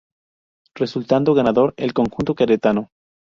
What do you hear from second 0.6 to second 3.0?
Resultando ganador el conjunto queretano.